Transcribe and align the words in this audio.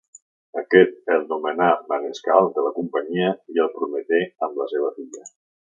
Aquest 0.61 1.11
el 1.15 1.25
nomenà 1.33 1.67
manescal 1.91 2.49
de 2.57 2.65
la 2.69 2.73
Companyia 2.79 3.29
i 3.57 3.63
el 3.67 3.71
prometé 3.77 4.25
amb 4.49 4.59
la 4.63 4.69
seva 4.77 4.95
filla. 5.01 5.33